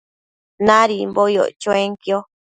Nadimbo 0.65 1.23
yoc 1.35 1.51
chuenquio 1.61 2.17